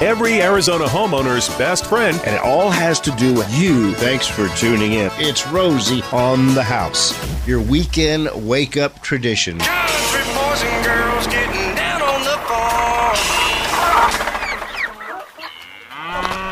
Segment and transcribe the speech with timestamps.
[0.00, 2.20] every Arizona homeowner's best friend.
[2.24, 3.94] And it all has to do with you.
[3.94, 5.10] Thanks for tuning in.
[5.14, 7.14] It's Rosie on the house,
[7.46, 9.58] your weekend wake up tradition.
[9.58, 13.16] Country boys and girls getting down on the farm.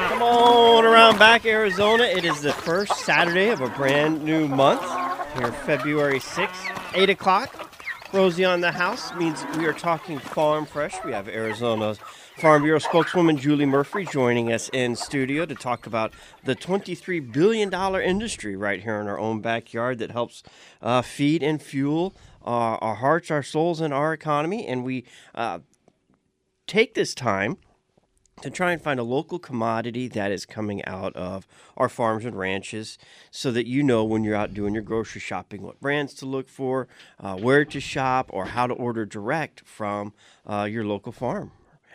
[0.08, 2.04] Come on around back, Arizona.
[2.04, 4.82] It is the first Saturday of a brand new month.
[5.36, 7.64] Here, February 6th, 8 o'clock.
[8.12, 10.96] Rosie on the house means we are talking farm fresh.
[11.04, 11.98] We have Arizona's
[12.38, 16.12] Farm Bureau spokeswoman Julie Murphy joining us in studio to talk about
[16.44, 20.44] the $23 billion industry right here in our own backyard that helps
[20.80, 22.14] uh, feed and fuel
[22.44, 24.64] uh, our hearts, our souls, and our economy.
[24.68, 25.04] And we
[25.34, 25.58] uh,
[26.68, 27.56] take this time
[28.42, 31.44] to try and find a local commodity that is coming out of
[31.76, 32.98] our farms and ranches
[33.32, 36.48] so that you know when you're out doing your grocery shopping what brands to look
[36.48, 36.86] for,
[37.18, 40.12] uh, where to shop, or how to order direct from
[40.46, 41.50] uh, your local farm.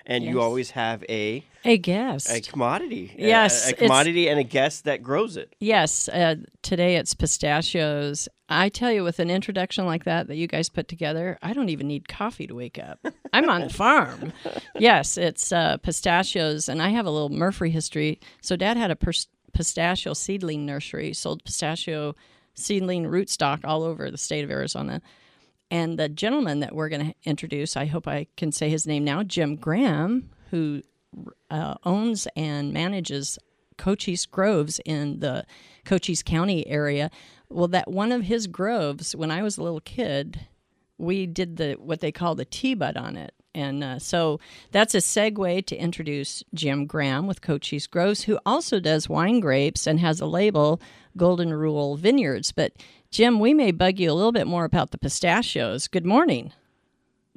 [0.06, 2.30] And you always have a, A guest.
[2.30, 3.16] a commodity.
[3.18, 5.56] Yes, A, it's- commodity and a guest that grows it.
[5.60, 8.28] yes, uh, today it's pistachios.
[8.50, 11.70] I tell you, with an introduction like that that you guys put together, I don't
[11.70, 13.00] even need coffee to wake up.
[13.32, 14.34] I'm on the farm.
[14.78, 18.20] Yes, it's uh, pistachios, and I have a little Murphy history.
[18.42, 22.16] So, Dad had a pers- pistachio seedling nursery, sold pistachio
[22.56, 25.02] seedling rootstock all over the state of Arizona.
[25.72, 29.04] And the gentleman that we're going to introduce, I hope I can say his name
[29.04, 30.82] now, Jim Graham, who
[31.50, 33.40] uh, owns and manages
[33.78, 35.46] Cochise Groves in the
[35.86, 37.10] Cochise County area.
[37.50, 40.48] Well, that one of his groves, when I was a little kid,
[40.98, 43.34] we did the what they call the T-bud on it.
[43.56, 44.40] And uh, so
[44.72, 49.86] that's a segue to introduce Jim Graham with Cochise Groves, who also does wine grapes
[49.86, 50.82] and has a label,
[51.18, 52.52] Golden Rule Vineyards.
[52.52, 52.74] But
[53.12, 55.88] Jim, we may bug you a little bit more about the pistachios.
[55.88, 56.52] Good morning.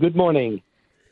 [0.00, 0.62] Good morning.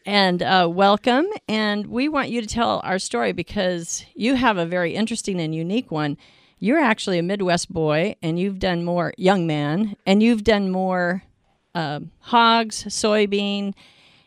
[0.07, 1.27] And uh, welcome.
[1.49, 5.55] And we want you to tell our story because you have a very interesting and
[5.55, 6.19] unique one.
[6.59, 11.23] You're actually a Midwest boy, and you've done more, young man, and you've done more
[11.75, 13.75] uh, hogs, soybean,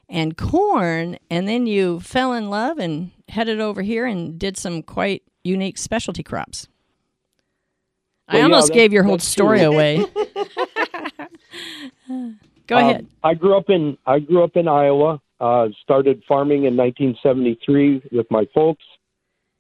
[0.10, 1.18] and corn.
[1.30, 5.78] And then you fell in love and headed over here and did some quite unique
[5.78, 6.68] specialty crops.
[8.28, 9.68] I yeah, almost that- gave your whole story true.
[9.68, 10.06] away.
[12.68, 13.08] Go Um, ahead.
[13.24, 15.22] I grew up in I grew up in Iowa.
[15.40, 18.84] Uh, started farming in 1973 with my folks.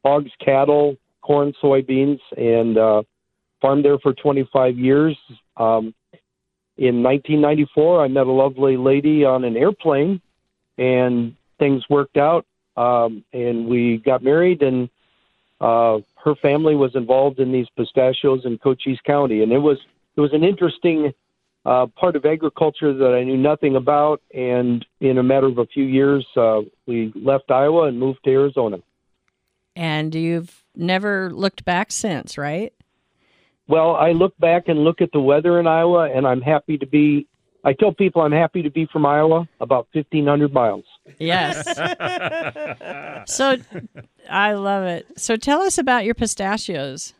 [0.03, 3.03] Hogs, cattle, corn, soybeans, and uh,
[3.61, 5.16] farmed there for 25 years.
[5.56, 5.94] Um,
[6.77, 10.19] in 1994, I met a lovely lady on an airplane,
[10.77, 12.45] and things worked out.
[12.75, 14.89] Um, and we got married, and
[15.61, 19.77] uh, her family was involved in these pistachios in Cochise County, and it was
[20.15, 21.13] it was an interesting
[21.65, 24.21] uh, part of agriculture that I knew nothing about.
[24.33, 28.31] And in a matter of a few years, uh, we left Iowa and moved to
[28.31, 28.79] Arizona.
[29.75, 32.73] And you've never looked back since, right?
[33.67, 36.85] Well, I look back and look at the weather in Iowa, and I'm happy to
[36.85, 37.27] be.
[37.67, 40.85] I tell people I'm happy to be from Iowa, about 1,500 miles.
[41.19, 41.66] Yes.
[43.28, 43.57] so
[44.29, 45.05] I love it.
[45.17, 47.13] So tell us about your pistachios.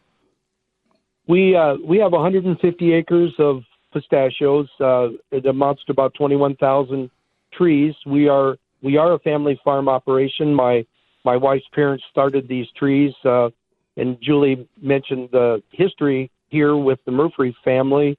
[1.28, 4.70] We uh, we have 150 acres of pistachios.
[4.80, 7.12] Uh, it amounts to about 21,000
[7.52, 7.94] trees.
[8.06, 10.54] We are we are a family farm operation.
[10.54, 10.86] My
[11.26, 13.50] my wife's parents started these trees, uh,
[13.98, 18.18] and Julie mentioned the history here with the Murphy family,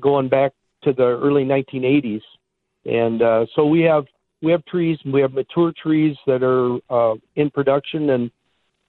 [0.00, 2.22] going back to the early 1980s.
[2.84, 4.04] And uh, so we have
[4.42, 4.98] we have trees.
[5.04, 8.30] We have mature trees that are uh, in production, and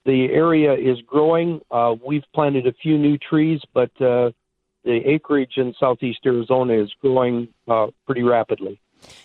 [0.06, 1.60] the area is growing.
[1.70, 4.32] Uh, we've planted a few new trees, but uh,
[4.84, 8.80] the acreage in southeast Arizona is growing uh, pretty rapidly.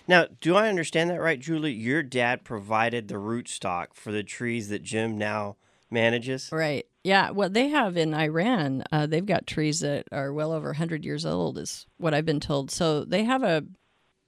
[0.08, 1.72] Now, do I understand that right, Julie?
[1.72, 5.56] Your dad provided the root stock for the trees that Jim now
[5.90, 6.48] manages?
[6.52, 6.86] Right.
[7.04, 7.30] Yeah.
[7.30, 11.24] What they have in Iran, uh, they've got trees that are well over 100 years
[11.24, 12.70] old, is what I've been told.
[12.70, 13.64] So they have a,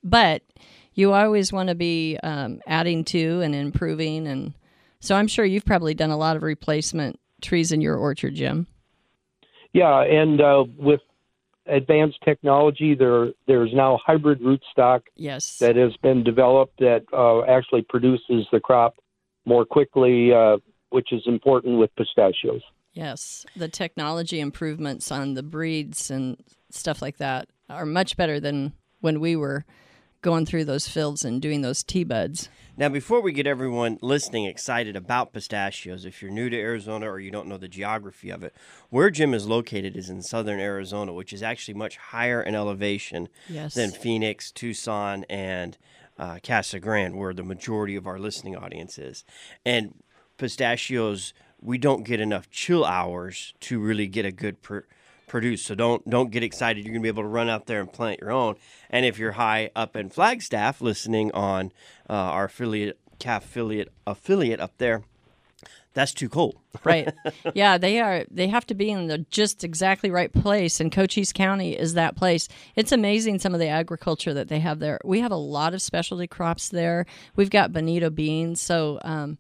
[0.05, 0.43] but
[0.95, 4.27] you always want to be um, adding to and improving.
[4.27, 4.55] And
[5.01, 8.66] so I'm sure you've probably done a lot of replacement trees in your orchard, Jim.
[9.72, 11.01] Yeah, and uh, with
[11.66, 15.59] advanced technology, there there's now hybrid rootstock Yes.
[15.59, 18.97] that has been developed that uh, actually produces the crop
[19.45, 20.57] more quickly, uh,
[20.91, 22.63] which is important with pistachios.
[22.93, 26.37] Yes, the technology improvements on the breeds and
[26.71, 29.65] stuff like that are much better than when we were
[30.21, 32.49] going through those fields and doing those T-buds.
[32.77, 37.21] Now, before we get everyone listening excited about pistachios, if you're new to Arizona or
[37.21, 38.53] you don't know the geography of it,
[38.91, 43.29] where Jim is located is in southern Arizona, which is actually much higher in elevation
[43.49, 43.75] Yes.
[43.75, 45.79] than Phoenix, Tucson, and
[46.19, 49.25] uh, Casa Grande, where the majority of our listening audience is.
[49.65, 50.03] And
[50.39, 54.81] pistachios we don't get enough chill hours to really get a good pr-
[55.27, 55.63] produce.
[55.63, 56.85] So don't don't get excited.
[56.85, 58.57] You're gonna be able to run out there and plant your own.
[58.91, 61.73] And if you're high up in Flagstaff, listening on
[62.09, 65.03] uh, our affiliate calf affiliate affiliate up there,
[65.95, 66.57] that's too cold.
[66.85, 67.13] right.
[67.55, 68.25] Yeah, they are.
[68.31, 72.15] They have to be in the just exactly right place, and Cochise County is that
[72.15, 72.49] place.
[72.77, 75.01] It's amazing some of the agriculture that they have there.
[75.05, 77.05] We have a lot of specialty crops there.
[77.37, 78.61] We've got bonito beans.
[78.61, 79.39] So, um,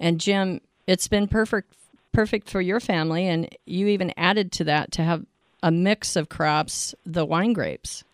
[0.00, 1.74] and Jim, it's been perfect,
[2.12, 5.24] perfect for your family, and you even added to that to have
[5.62, 8.04] a mix of crops, the wine grapes.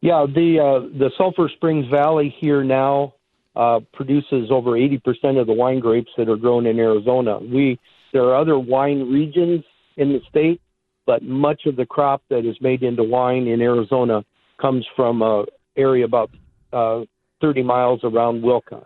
[0.00, 3.14] Yeah, the uh, the Sulphur Springs Valley here now
[3.56, 7.38] uh, produces over 80% of the wine grapes that are grown in Arizona.
[7.38, 7.80] We
[8.12, 9.64] there are other wine regions
[9.96, 10.60] in the state,
[11.04, 14.24] but much of the crop that is made into wine in Arizona
[14.60, 15.44] comes from a
[15.76, 16.30] area about
[16.72, 17.00] uh,
[17.40, 18.84] 30 miles around Willcox.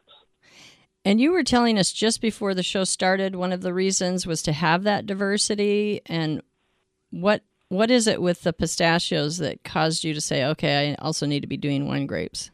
[1.05, 4.43] And you were telling us just before the show started, one of the reasons was
[4.43, 6.01] to have that diversity.
[6.07, 6.43] And
[7.11, 11.25] what what is it with the pistachios that caused you to say, okay, I also
[11.25, 12.51] need to be doing wine grapes?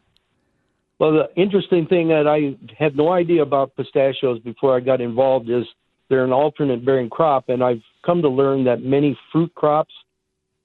[1.01, 5.51] Well, the interesting thing that I had no idea about pistachios before I got involved
[5.51, 5.65] is
[6.09, 9.93] they're an alternate bearing crop, and I've come to learn that many fruit crops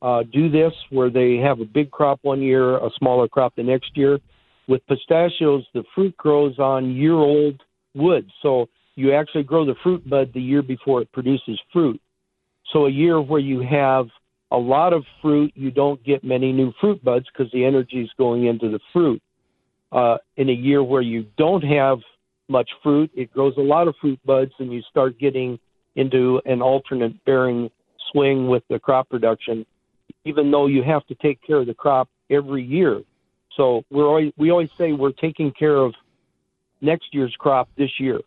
[0.01, 3.63] uh, do this, where they have a big crop one year, a smaller crop the
[3.63, 4.19] next year.
[4.67, 7.61] With pistachios, the fruit grows on year-old
[7.95, 11.99] wood, so you actually grow the fruit bud the year before it produces fruit.
[12.71, 14.07] So a year where you have
[14.51, 18.09] a lot of fruit, you don't get many new fruit buds because the energy is
[18.17, 19.21] going into the fruit
[19.93, 21.99] uh, in a year where you don't have
[22.49, 25.57] much fruit, it grows a lot of fruit buds, and you start getting
[25.95, 27.69] into an alternate bearing
[28.11, 29.65] swing with the crop production,
[30.25, 33.01] even though you have to take care of the crop every year.
[33.55, 35.93] So we're always, we always say we're taking care of
[36.83, 38.19] next year's crop this year.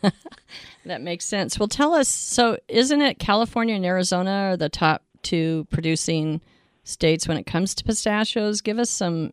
[0.86, 1.58] that makes sense.
[1.58, 2.08] Well, tell us.
[2.08, 6.40] So, isn't it California and Arizona are the top two producing
[6.84, 8.60] states when it comes to pistachios?
[8.60, 9.32] Give us some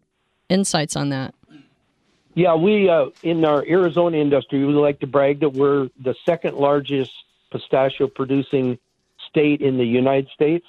[0.50, 1.34] insights on that.
[2.34, 6.58] Yeah, we uh, in our Arizona industry, we like to brag that we're the second
[6.58, 7.12] largest
[7.50, 8.78] pistachio producing
[9.30, 10.66] state in the United States.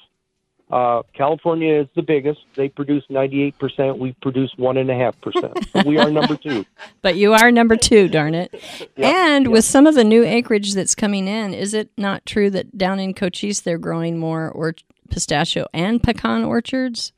[0.71, 2.41] Uh, California is the biggest.
[2.57, 3.99] They produce 98%.
[3.99, 5.87] We produce 1.5%.
[5.87, 6.65] we are number two.
[7.03, 8.53] But you are number two, darn it.
[8.97, 9.53] Yep, and yep.
[9.53, 12.99] with some of the new acreage that's coming in, is it not true that down
[12.99, 14.75] in Cochise they're growing more or
[15.11, 17.13] pistachio and pecan orchards?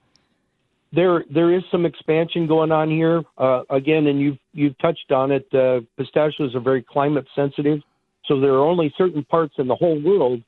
[0.93, 5.31] there there is some expansion going on here uh, again, and you've you've touched on
[5.31, 5.47] it.
[5.53, 7.81] Uh, pistachios are very climate sensitive,
[8.27, 10.43] so there are only certain parts in the whole world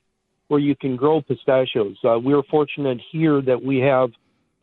[0.51, 1.97] where you can grow pistachios.
[2.03, 4.11] Uh, we're fortunate here that we have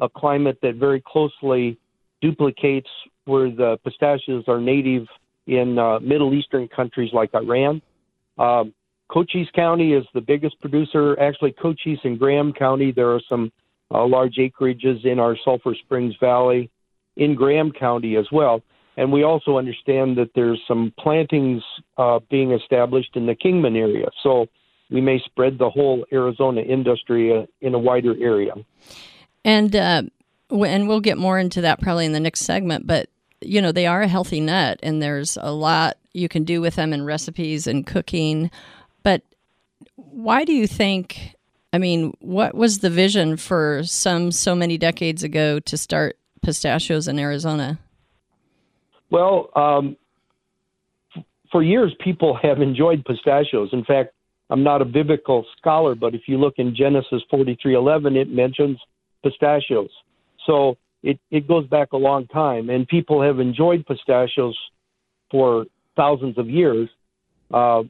[0.02, 1.80] a climate that very closely
[2.22, 2.90] duplicates
[3.24, 5.08] where the pistachios are native
[5.48, 7.82] in uh, Middle Eastern countries like Iran.
[8.38, 8.74] Um,
[9.10, 11.18] Cochise County is the biggest producer.
[11.22, 13.50] Actually, Cochise and Graham County, there are some
[13.90, 16.70] uh, large acreages in our Sulphur Springs Valley,
[17.16, 18.62] in Graham County as well.
[18.98, 21.64] And we also understand that there's some plantings
[21.98, 24.08] uh, being established in the Kingman area.
[24.22, 24.48] So
[24.90, 28.54] we may spread the whole Arizona industry uh, in a wider area.
[29.44, 30.04] And uh,
[30.50, 32.88] and we'll get more into that probably in the next segment.
[32.88, 33.10] But
[33.42, 36.76] you know they are a healthy nut, and there's a lot you can do with
[36.76, 38.50] them in recipes and cooking.
[39.04, 39.22] But
[39.96, 41.38] why do you think
[41.74, 47.08] I mean, what was the vision for some so many decades ago to start pistachios
[47.08, 47.78] in Arizona?
[49.10, 49.98] Well, um,
[51.52, 53.70] for years, people have enjoyed pistachios.
[53.74, 54.14] In fact,
[54.50, 58.80] I'm not a biblical scholar, but if you look in Genesis 43:11, it mentions
[59.24, 59.90] pistachios.
[60.46, 64.58] So it, it goes back a long time, and people have enjoyed pistachios
[65.30, 66.90] for thousands of years.
[67.52, 67.84] Uh,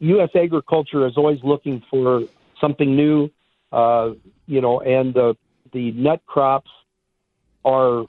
[0.00, 0.30] U.S.
[0.34, 2.22] agriculture is always looking for
[2.60, 3.30] something new,
[3.72, 4.10] uh,
[4.46, 5.36] you know, and the
[5.72, 6.70] the nut crops
[7.64, 8.06] are,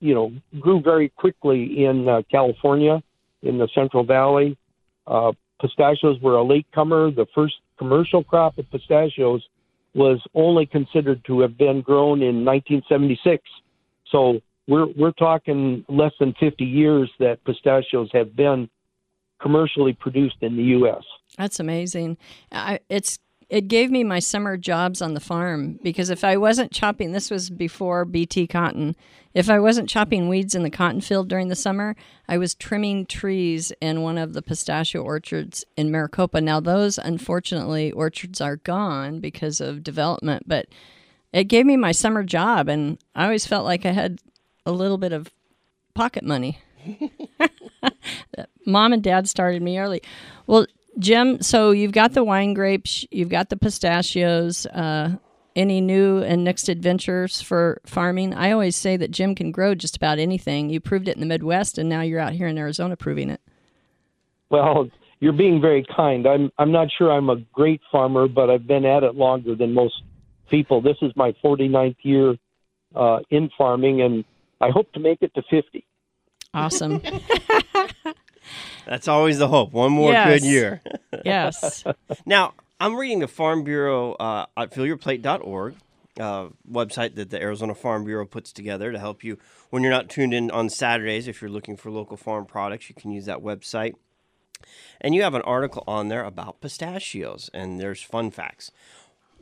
[0.00, 3.02] you know, grew very quickly in uh, California,
[3.42, 4.56] in the Central Valley.
[5.06, 7.10] Uh, pistachios were a late comer.
[7.10, 9.42] The first commercial crop of pistachios
[9.94, 13.42] was only considered to have been grown in 1976.
[14.10, 18.68] So we're we're talking less than 50 years that pistachios have been
[19.40, 21.02] commercially produced in the U.S.
[21.36, 22.16] That's amazing.
[22.50, 23.18] I, it's
[23.48, 27.30] it gave me my summer jobs on the farm because if I wasn't chopping, this
[27.30, 28.96] was before BT cotton.
[29.34, 31.96] If I wasn't chopping weeds in the cotton field during the summer,
[32.28, 36.40] I was trimming trees in one of the pistachio orchards in Maricopa.
[36.40, 40.66] Now, those unfortunately orchards are gone because of development, but
[41.32, 44.20] it gave me my summer job, and I always felt like I had
[44.64, 45.30] a little bit of
[45.94, 46.60] pocket money.
[48.66, 50.02] mom and dad started me early.
[50.46, 50.66] Well,
[50.98, 54.66] Jim, so you've got the wine grapes, you've got the pistachios.
[54.66, 55.16] Uh,
[55.56, 58.34] any new and next adventures for farming?
[58.34, 60.68] I always say that Jim can grow just about anything.
[60.68, 63.40] You proved it in the Midwest, and now you're out here in Arizona proving it.
[64.50, 64.88] Well,
[65.20, 66.26] you're being very kind.
[66.26, 69.72] I'm I'm not sure I'm a great farmer, but I've been at it longer than
[69.72, 69.94] most
[70.50, 70.80] people.
[70.80, 72.36] This is my 49th year
[72.94, 74.24] uh, in farming, and
[74.60, 75.86] I hope to make it to 50.
[76.52, 77.00] Awesome.
[78.86, 79.72] That's always the hope.
[79.72, 80.40] One more Yes.
[80.40, 80.82] good year.
[81.24, 81.84] yes.
[82.26, 85.74] Now, I'm reading the Farm Bureau uh, at fillyourplate.org
[86.20, 89.38] uh, website that the Arizona Farm Bureau puts together to help you
[89.70, 91.26] when you're not tuned in on Saturdays.
[91.28, 93.94] If you're looking for local farm products, you can use that website.
[95.00, 98.70] And you have an article on there about pistachios, and there's fun facts.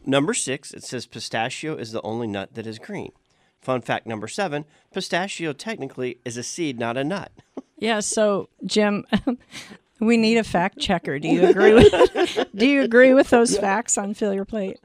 [0.05, 3.13] Number six, it says pistachio is the only nut that is green.
[3.61, 7.31] Fun fact number seven pistachio technically is a seed, not a nut.
[7.83, 7.99] Yeah.
[7.99, 9.05] So, Jim,
[10.01, 11.19] we need a fact checker.
[11.19, 12.47] Do you agree with?
[12.55, 14.79] do you agree with those facts on Fill Your Plate?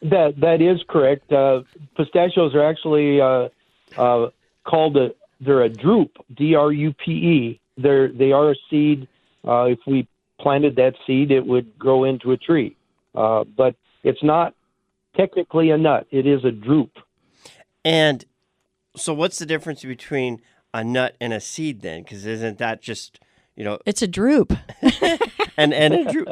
[0.00, 1.30] That that is correct.
[1.30, 1.60] Uh,
[1.94, 3.48] pistachios are actually uh,
[4.00, 4.30] uh,
[4.64, 5.10] called a
[5.42, 7.60] they're a drupe, D R U P E.
[7.76, 9.06] They're they are a seed.
[9.46, 10.08] Uh, if we
[10.40, 12.78] planted that seed, it would grow into a tree.
[13.14, 14.54] Uh, but it's not
[15.18, 16.06] technically a nut.
[16.10, 16.96] It is a drupe.
[17.84, 18.24] And
[18.96, 20.40] so, what's the difference between
[20.76, 22.02] a nut and a seed then?
[22.02, 23.18] Because isn't that just
[23.56, 24.52] you know It's a droop.
[25.56, 26.28] and and a droop?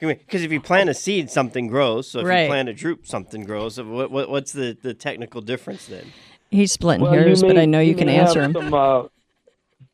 [0.00, 2.08] Because if you plant a seed, something grows.
[2.10, 2.42] So if Right.
[2.44, 3.74] you plant a droop, something grows.
[3.74, 6.12] So what, what what's the the technical difference then?
[6.50, 8.52] He's splitting Well, you hairs, but I know you can may have answer him.
[8.52, 9.04] Some uh,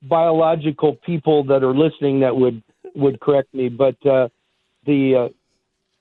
[0.02, 2.62] biological people that are listening that would
[2.94, 4.28] would correct me, but uh,
[4.86, 5.28] the uh,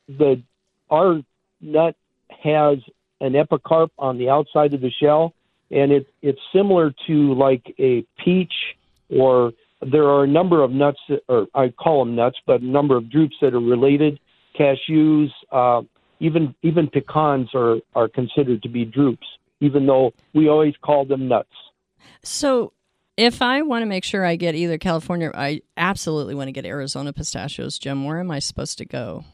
[0.07, 0.41] the
[0.89, 1.21] our
[1.61, 1.95] nut
[2.43, 2.77] has
[3.19, 5.33] an epicarp on the outside of the shell,
[5.71, 8.53] and it it's similar to like a peach,
[9.09, 12.97] or there are a number of nuts, or I call them nuts, but a number
[12.97, 14.19] of drupes that are related.
[14.57, 15.81] Cashews, uh,
[16.19, 19.27] even even pecans are are considered to be drupes,
[19.59, 21.53] even though we always call them nuts.
[22.23, 22.73] So,
[23.17, 26.65] if I want to make sure I get either California, I absolutely want to get
[26.65, 28.05] Arizona pistachios, Jim.
[28.05, 29.25] Where am I supposed to go?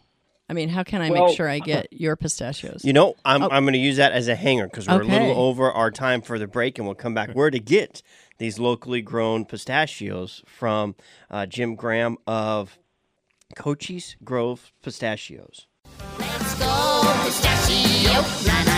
[0.50, 2.84] I mean, how can I Well- make sure I get your pistachios?
[2.84, 5.32] You know, I'm I'm going to use that as a hanger because we're a little
[5.38, 7.32] over our time for the break, and we'll come back.
[7.32, 8.02] Where to get
[8.40, 10.96] these locally grown pistachios from
[11.32, 12.78] uh, Jim Graham of
[13.56, 15.68] Cochise Grove Pistachios.
[16.20, 18.12] Let's go pistachio,
[18.46, 18.73] na na na na.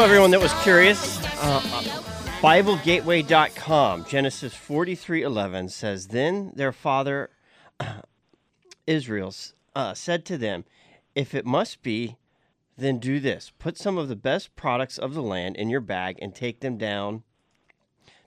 [0.00, 1.82] Everyone that was curious, uh, uh,
[2.40, 7.30] BibleGateway.com, Genesis 43:11 says, "Then their father
[8.86, 9.34] Israel
[9.74, 10.64] uh, said to them,
[11.16, 12.16] If it must be,
[12.76, 16.16] then do this: put some of the best products of the land in your bag
[16.22, 17.24] and take them down."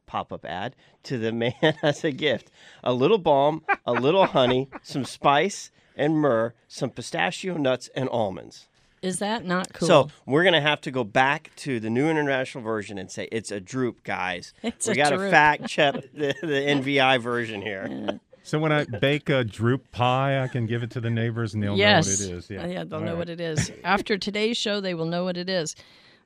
[0.05, 2.51] Pop-up ad to the man as a gift:
[2.83, 8.67] a little balm, a little honey, some spice and myrrh, some pistachio nuts and almonds.
[9.01, 9.88] Is that not cool?
[9.88, 13.51] So we're gonna have to go back to the New International Version and say it's
[13.51, 14.53] a droop, guys.
[14.63, 15.31] It's we a got to droop.
[15.31, 18.20] fact check the, the NVI version here.
[18.43, 21.62] So when I bake a droop pie, I can give it to the neighbors and
[21.63, 22.50] they'll yes, know what it is.
[22.50, 23.17] Yeah, Uh, yeah, they'll All know right.
[23.20, 23.72] what it is.
[23.84, 25.75] After today's show, they will know what it is.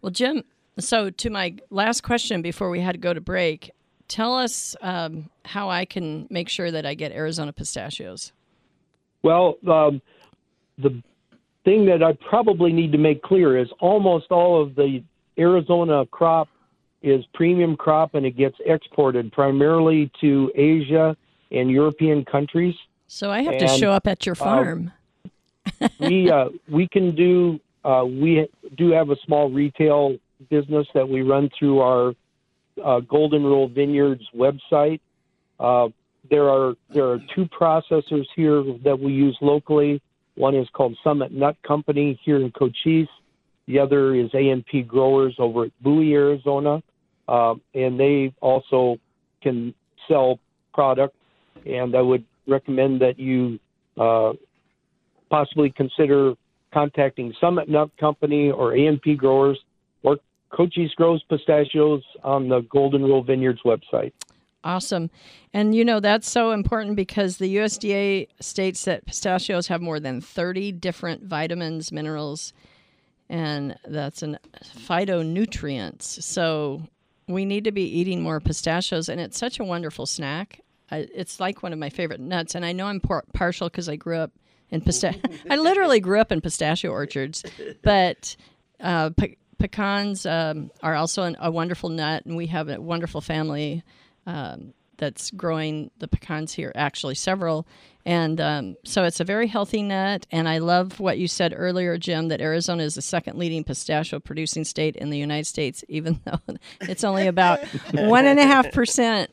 [0.02, 0.44] Well, Jim.
[0.78, 3.72] So to my last question before we had to go to break,
[4.10, 8.34] tell us um, how I can make sure that I get Arizona pistachios.
[9.24, 10.02] Well, um,
[10.78, 11.02] the
[11.66, 15.04] thing that I probably need to make clear is almost all of the
[15.38, 16.48] Arizona crop
[17.02, 21.18] is premium crop and it gets exported primarily to Asia
[21.52, 22.76] and European countries.
[23.08, 24.92] So I have to show up at your farm.
[26.00, 30.18] we uh, we can do uh, we do have a small retail
[30.50, 32.14] business that we run through our
[32.84, 35.00] uh, Golden Rule Vineyards website.
[35.60, 35.90] Uh,
[36.30, 40.02] there are there are two processors here that we use locally.
[40.36, 43.08] One is called Summit Nut Company here in Cochise.
[43.68, 46.84] The other is A&P Growers over at Bowie, Arizona,
[47.28, 48.98] uh, and they also
[49.42, 49.74] can
[50.08, 50.40] sell
[50.74, 51.16] product.
[51.66, 53.60] And I would recommend that you
[53.98, 54.34] uh,
[55.30, 56.36] possibly consider
[56.74, 59.58] contacting Summit Nut Company or A&P Growers
[60.04, 60.18] or
[60.52, 64.12] Cochise Groves Pistachios on the Golden Rule Vineyards website.
[64.66, 65.12] Awesome.
[65.54, 70.22] And you know, that's so important because the USDA states that pistachios have more than
[70.22, 72.52] 30 different vitamins, minerals,
[73.30, 76.24] and that's an phytonutrients.
[76.24, 76.82] So
[77.28, 80.62] we need to be eating more pistachios, and it's such a wonderful snack.
[80.90, 83.88] I, it's like one of my favorite nuts, and I know I'm par- partial because
[83.88, 84.32] I grew up
[84.72, 85.16] in pista-
[85.50, 87.44] I literally grew up in pistachio orchards,
[87.84, 88.36] but
[88.80, 93.22] uh, pe- pecans um, are also an, a wonderful nut, and we have a wonderful
[93.22, 93.84] family
[94.26, 96.72] um, that's growing the pecans here.
[96.76, 97.68] Actually, several,
[98.06, 100.26] and um, so it's a very healthy nut.
[100.32, 104.20] And I love what you said earlier, Jim, that Arizona is the second leading pistachio
[104.20, 106.40] producing state in the United States, even though
[106.82, 107.60] it's only about
[107.94, 109.32] one and a half percent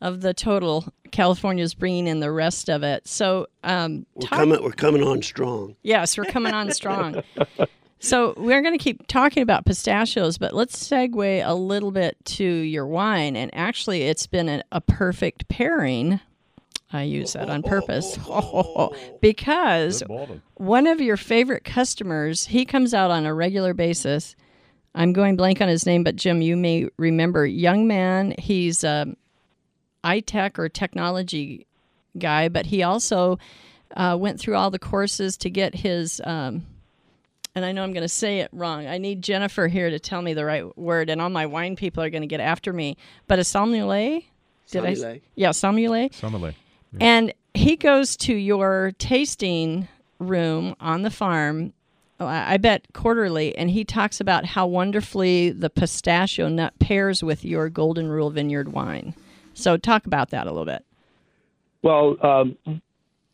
[0.00, 0.92] of the total.
[1.10, 3.08] California's bringing in the rest of it.
[3.08, 4.62] So, um, We're talk- coming.
[4.62, 5.74] We're coming on strong.
[5.82, 7.22] Yes, we're coming on strong.
[8.00, 12.44] So we're going to keep talking about pistachios, but let's segue a little bit to
[12.44, 13.34] your wine.
[13.34, 16.20] And actually, it's been a, a perfect pairing.
[16.92, 18.18] I use that on purpose
[19.20, 20.02] because
[20.54, 24.36] one of your favorite customers, he comes out on a regular basis.
[24.94, 27.44] I'm going blank on his name, but Jim, you may remember.
[27.44, 29.14] Young man, he's a
[30.02, 31.66] iTech or technology
[32.18, 33.38] guy, but he also
[33.94, 36.22] uh, went through all the courses to get his.
[36.24, 36.64] Um,
[37.58, 38.86] and I know I'm going to say it wrong.
[38.86, 42.02] I need Jennifer here to tell me the right word, and all my wine people
[42.02, 42.96] are going to get after me.
[43.26, 44.20] But a sommelier,
[44.70, 44.94] did I?
[44.94, 45.20] Sommelier.
[45.34, 46.08] Yeah, sommelier.
[46.12, 46.54] Sommelier.
[47.00, 49.88] And he goes to your tasting
[50.18, 51.72] room on the farm,
[52.20, 57.22] oh, I I bet quarterly, and he talks about how wonderfully the pistachio nut pairs
[57.22, 59.14] with your Golden Rule Vineyard wine.
[59.54, 60.84] So talk about that a little bit.
[61.82, 62.56] Well, um,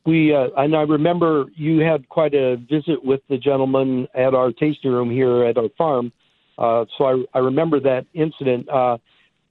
[0.05, 4.53] we uh, and I remember you had quite a visit with the gentleman at our
[4.53, 6.13] tasting room here at our farm.
[6.59, 8.99] Uh, so I, I remember that incident uh,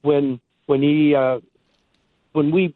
[0.03, 1.39] when when he uh,
[2.33, 2.75] when we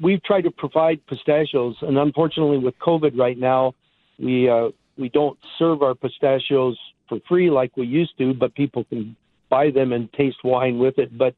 [0.00, 3.74] we've tried to provide pistachios, and unfortunately with COVID right now,
[4.18, 6.78] we uh, we don't serve our pistachios
[7.08, 9.16] for free like we used to, but people can
[9.48, 11.16] buy them and taste wine with it.
[11.16, 11.34] But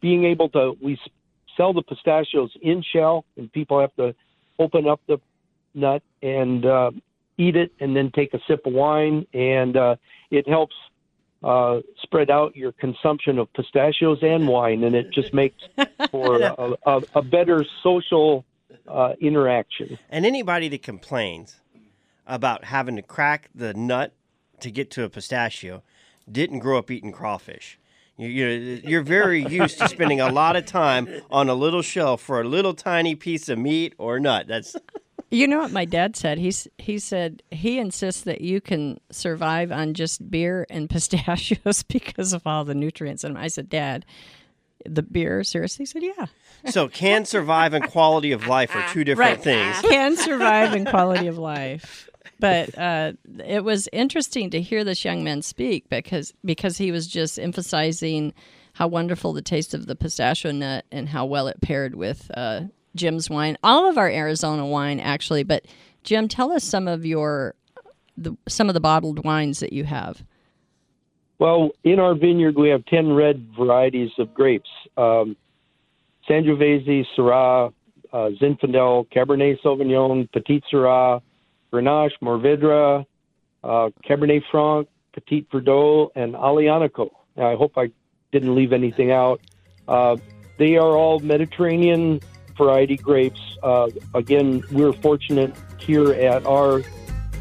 [0.00, 0.98] being able to we
[1.56, 4.14] sell the pistachios in shell, and people have to
[4.58, 5.18] open up the
[5.74, 6.90] nut and uh,
[7.36, 9.96] eat it, and then take a sip of wine, and uh,
[10.30, 10.74] it helps
[11.42, 15.62] uh, spread out your consumption of pistachios and wine, and it just makes
[16.10, 18.44] for a, a, a better social
[18.88, 19.98] uh, interaction.
[20.10, 21.60] And anybody that complains
[22.26, 24.12] about having to crack the nut
[24.60, 25.82] to get to a pistachio
[26.30, 27.78] didn't grow up eating crawfish.
[28.18, 32.20] You- You're, you're very used to spending a lot of time on a little shelf
[32.20, 34.46] for a little tiny piece of meat or nut.
[34.48, 34.74] That's
[35.30, 36.38] You know what my dad said?
[36.38, 42.32] He's he said he insists that you can survive on just beer and pistachios because
[42.32, 43.42] of all the nutrients in them.
[43.42, 44.04] I said, Dad,
[44.86, 45.82] the beer, seriously?
[45.82, 46.26] He said, Yeah.
[46.70, 49.78] so can survive and quality of life are two different things.
[49.82, 52.08] Can survive and quality of life.
[52.38, 53.12] But uh,
[53.44, 58.34] it was interesting to hear this young man speak because because he was just emphasizing
[58.74, 62.62] how wonderful the taste of the pistachio nut and how well it paired with uh,
[62.94, 63.58] Jim's wine.
[63.62, 65.42] All of our Arizona wine, actually.
[65.42, 65.66] But
[66.04, 67.54] Jim, tell us some of your
[68.16, 70.24] the, some of the bottled wines that you have.
[71.38, 75.36] Well, in our vineyard, we have 10 red varieties of grapes um,
[76.28, 77.72] Sangiovese, Syrah,
[78.12, 81.22] uh, Zinfandel, Cabernet Sauvignon, Petite Sirah,
[81.72, 83.04] Grenache, Mourvedre,
[83.64, 87.10] uh, Cabernet Franc, Petit Verdot, and Aglianico.
[87.36, 87.90] I hope I
[88.32, 89.40] didn't leave anything out.
[89.86, 90.16] Uh,
[90.58, 92.20] they are all Mediterranean
[92.56, 93.40] variety grapes.
[93.62, 96.82] Uh, again, we're fortunate here at our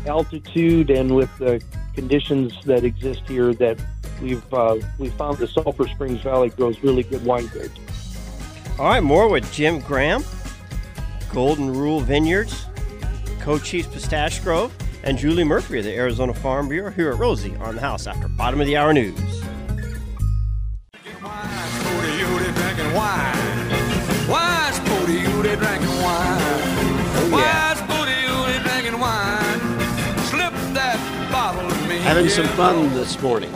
[0.05, 1.61] altitude and with the
[1.95, 3.77] conditions that exist here that
[4.21, 7.79] we've uh, we found the Sulphur Springs Valley grows really good wine grapes.
[8.79, 10.23] All right, more with Jim Graham,
[11.33, 12.67] Golden Rule Vineyards,
[13.47, 17.75] Cochise Pistache Grove, and Julie Murphy of the Arizona Farm Bureau here at Rosie on
[17.75, 19.17] the House after bottom of the hour news.
[19.17, 19.39] Spooty
[22.25, 23.37] Udi drinking wine.
[24.27, 26.41] Why Spo-Dee-O-Dee drinking wine?
[27.31, 29.59] Why Spo-Dee-O-Dee drinking wine?
[30.25, 31.99] Slip that bottle to me.
[31.99, 33.53] Having some fun this morning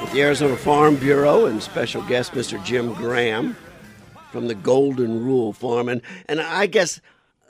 [0.00, 2.64] with the Arizona Farm Bureau and special guest Mr.
[2.64, 3.54] Jim Graham
[4.32, 5.90] from the Golden Rule Farm.
[5.90, 7.02] And, and I guess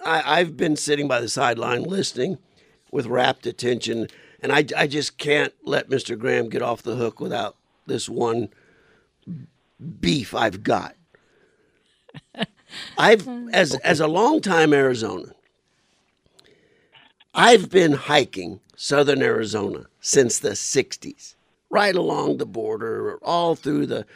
[0.05, 2.39] I, I've been sitting by the sideline listening
[2.91, 4.09] with rapt attention,
[4.41, 6.19] and I, I just can't let Mr.
[6.19, 7.57] Graham get off the hook without
[7.87, 8.49] this one
[10.01, 10.97] beef I've got.
[12.99, 15.33] I've as as a longtime Arizonan,
[17.35, 21.35] I've been hiking southern Arizona since the 60s,
[21.71, 24.07] right along the border, all through the,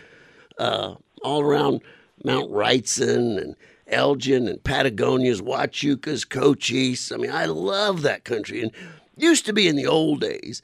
[0.59, 1.81] uh, all around
[2.25, 3.57] Mount Wrightson and
[3.93, 7.13] Elgin and Patagonia's, Huachucas, Cochise.
[7.13, 8.63] I mean, I love that country.
[8.63, 8.73] And
[9.17, 10.63] used to be in the old days,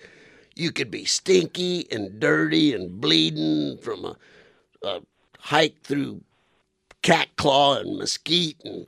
[0.57, 4.17] you could be stinky and dirty and bleeding from a,
[4.83, 5.01] a
[5.39, 6.23] hike through
[7.03, 8.87] cat claw and mesquite and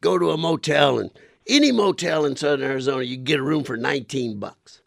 [0.00, 1.10] go to a motel and
[1.46, 4.79] any motel in southern Arizona, you get a room for 19 bucks.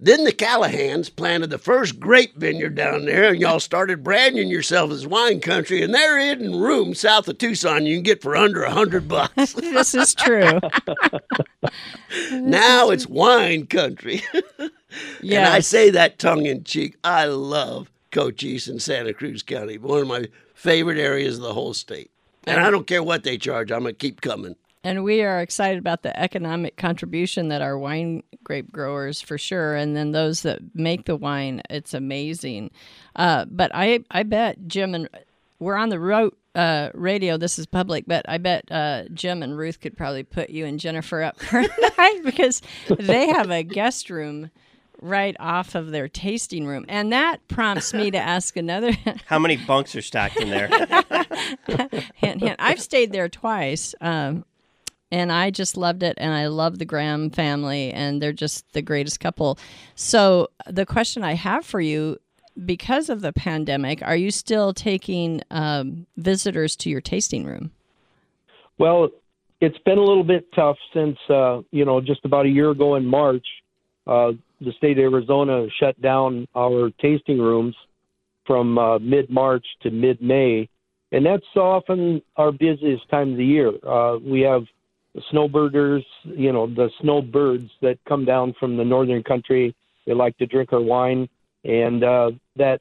[0.00, 4.90] Then the Callaghans planted the first grape vineyard down there, and y'all started branding yourself
[4.90, 5.82] as wine country.
[5.82, 9.52] And they're in room south of Tucson you can get for under a hundred bucks.
[9.54, 10.60] this is true.
[12.32, 14.22] now it's wine country.
[15.22, 16.96] And I say that tongue in cheek.
[17.02, 21.74] I love Cochise and Santa Cruz County, one of my favorite areas of the whole
[21.74, 22.10] state.
[22.46, 24.54] And I don't care what they charge, I'm going to keep coming.
[24.84, 29.74] And we are excited about the economic contribution that our wine grape growers, for sure,
[29.74, 31.62] and then those that make the wine.
[31.70, 32.70] It's amazing.
[33.16, 35.08] Uh, but I, I bet Jim and
[35.58, 37.36] we're on the road uh, radio.
[37.36, 40.78] This is public, but I bet uh, Jim and Ruth could probably put you and
[40.78, 41.68] Jennifer up for a
[41.98, 44.50] night because they have a guest room
[45.00, 48.92] right off of their tasting room, and that prompts me to ask another.
[49.26, 50.68] How many bunks are stacked in there?
[52.14, 52.56] hint, hint.
[52.58, 54.44] I've stayed there twice, um,
[55.10, 56.14] and I just loved it.
[56.18, 59.58] And I love the Graham family, and they're just the greatest couple.
[59.94, 62.18] So, the question I have for you
[62.64, 67.72] because of the pandemic, are you still taking um, visitors to your tasting room?
[68.78, 69.10] Well,
[69.60, 72.96] it's been a little bit tough since uh, you know just about a year ago
[72.96, 73.46] in March,
[74.06, 77.74] uh, the state of Arizona shut down our tasting rooms
[78.46, 80.68] from uh, mid March to mid May,
[81.12, 83.72] and that's often our busiest time of the year.
[83.86, 84.64] Uh, we have
[85.14, 89.74] the snowbirders, you know, the snowbirds that come down from the northern country.
[90.06, 91.28] They like to drink our wine,
[91.64, 92.80] and uh, that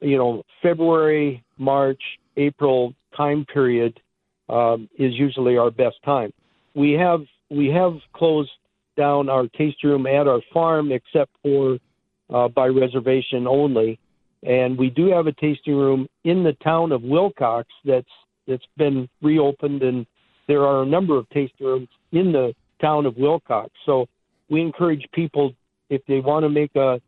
[0.00, 2.00] you know February, March,
[2.36, 4.00] April time period
[4.48, 6.32] um, is usually our best time.
[6.74, 8.50] We have we have closed
[8.96, 11.78] down our taste room at our farm, except for
[12.32, 13.98] uh, by reservation only,
[14.42, 18.06] and we do have a tasting room in the town of Willcox that's
[18.46, 20.06] that's been reopened, and
[20.48, 23.68] there are a number of tasting rooms in the town of Willcox.
[23.86, 24.08] So
[24.48, 25.54] we encourage people
[25.90, 27.00] if they want to make a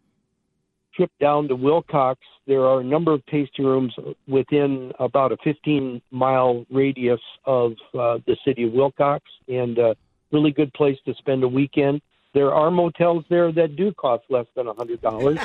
[0.94, 3.94] trip down to Willcox, there are a number of tasting rooms
[4.29, 9.96] within about a 15 mile radius of uh, the city of Willcox, and a
[10.33, 12.03] really good place to spend a weekend.
[12.33, 15.38] There are motels there that do cost less than a hundred dollars,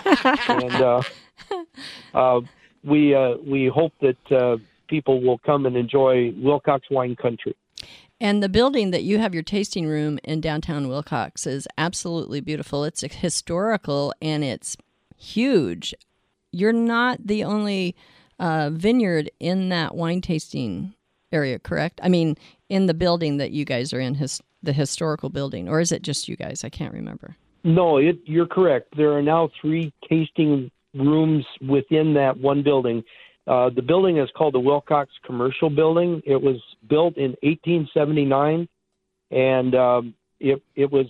[0.47, 1.01] and uh,
[2.13, 2.41] uh,
[2.84, 7.55] we uh, we hope that uh, people will come and enjoy Willcox wine country.
[8.19, 12.83] And the building that you have your tasting room in downtown Willcox is absolutely beautiful.
[12.83, 14.77] It's historical and it's
[15.17, 15.93] huge.
[16.51, 17.95] You're not the only
[18.39, 20.93] uh, vineyard in that wine tasting
[21.31, 21.99] area, correct?
[22.01, 22.37] I mean,
[22.69, 26.01] in the building that you guys are in, his, the historical building, or is it
[26.01, 26.63] just you guys?
[26.63, 27.35] I can't remember.
[27.63, 28.95] No, it, you're correct.
[28.95, 33.03] There are now three tasting rooms within that one building.
[33.47, 36.21] Uh, the building is called the Willcox Commercial Building.
[36.25, 36.58] It was
[36.89, 38.67] built in 1879,
[39.31, 41.05] and um, it it was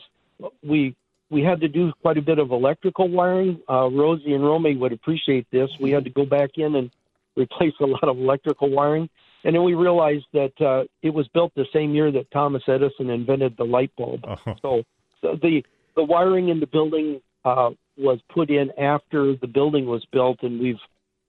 [0.62, 0.96] we
[1.30, 3.62] we had to do quite a bit of electrical wiring.
[3.70, 5.70] Uh, Rosie and Romy would appreciate this.
[5.80, 6.92] We had to go back in and
[7.38, 9.10] replace a lot of electrical wiring,
[9.46, 13.10] and then we realized that uh, it was built the same year that Thomas Edison
[13.10, 14.22] invented the light bulb.
[14.62, 14.84] So,
[15.22, 15.64] so the
[15.96, 20.60] the wiring in the building uh, was put in after the building was built, and
[20.60, 20.76] we've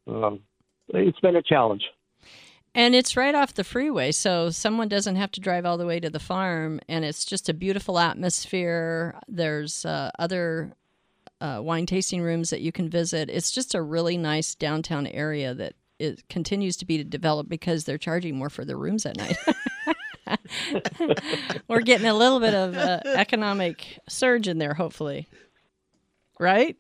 [0.09, 0.40] um,
[0.88, 1.85] it's been a challenge.
[2.75, 5.99] And it's right off the freeway, so someone doesn't have to drive all the way
[5.99, 9.18] to the farm, and it's just a beautiful atmosphere.
[9.29, 10.75] There's uh, other
[11.40, 13.31] uh, wine tasting rooms that you can visit.
[13.31, 17.96] It's just a really nice downtown area that it continues to be developed because they're
[17.96, 19.37] charging more for their rooms at night.
[21.68, 25.29] We're getting a little bit of uh, economic surge in there, hopefully.
[26.38, 26.77] Right?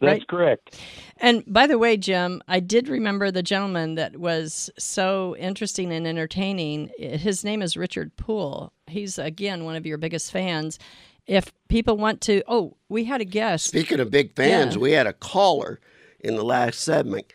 [0.00, 0.28] That's Right.
[0.28, 0.78] correct.
[1.18, 6.06] And by the way, Jim, I did remember the gentleman that was so interesting and
[6.06, 6.90] entertaining.
[6.98, 8.72] His name is Richard Poole.
[8.86, 10.78] He's, again, one of your biggest fans.
[11.26, 13.66] If people want to, oh, we had a guest.
[13.66, 14.80] Speaking of big fans, Yeah.
[14.80, 15.80] we had a caller
[16.20, 17.32] in the last segment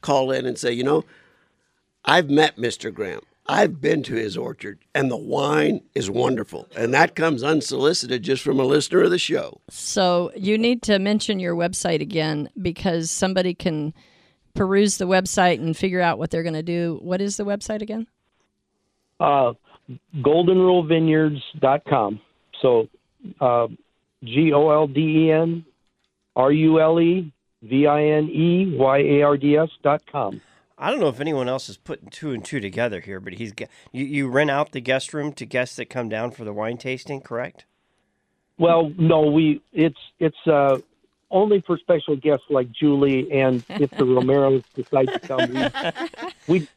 [0.00, 1.04] call in and say, you know,
[2.04, 2.92] I've met Mr.
[2.92, 3.20] Graham.
[3.46, 6.68] I've been to his orchard, and the wine is wonderful.
[6.76, 9.60] And that comes unsolicited just from a listener of the show.
[9.68, 13.94] So you need to mention your website again because somebody can
[14.54, 16.98] peruse the website and figure out what they're going to do.
[17.02, 18.06] What is the website again?
[19.18, 19.54] Uh,
[20.18, 22.20] GoldenRuleVineyards.com.
[22.60, 22.88] So
[23.40, 23.66] uh,
[24.22, 25.64] G O L D E N
[26.36, 30.40] R U L E V I N E Y A R D S dot com.
[30.82, 33.52] I don't know if anyone else is putting two and two together here, but he's
[33.52, 36.52] got, you, you rent out the guest room to guests that come down for the
[36.52, 37.64] wine tasting, correct?
[38.58, 40.78] Well, no, we it's it's uh,
[41.30, 45.52] only for special guests like Julie, and if the Romeros decide to come,
[46.48, 46.68] we we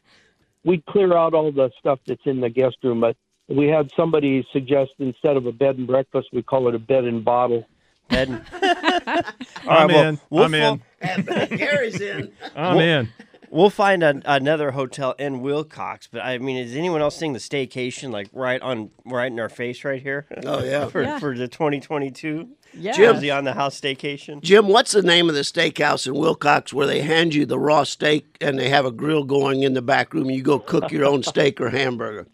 [0.64, 3.00] we clear out all the stuff that's in the guest room.
[3.00, 3.16] But
[3.48, 7.04] we had somebody suggest instead of a bed and breakfast, we call it a bed
[7.04, 7.66] and bottle.
[8.08, 8.40] Bed.
[9.66, 10.20] All I'm well, in.
[10.30, 10.82] we'll I'm in.
[11.56, 12.30] Gary's in.
[12.54, 13.08] I'm Well- in.
[13.50, 17.38] We'll find a, another hotel in Willcox, but I mean, is anyone else seeing the
[17.38, 20.26] staycation like right on right in our face right here?
[20.44, 20.86] Oh, yeah.
[20.90, 21.18] for, Yeah.
[21.18, 22.92] for the 2022 Yeah.
[22.92, 24.42] Jersey on the house staycation.
[24.42, 27.84] Jim, what's the name of the steakhouse in Willcox where they hand you the raw
[27.84, 30.90] steak and they have a grill going in the back room and you go cook
[30.90, 32.26] your own steak or hamburger?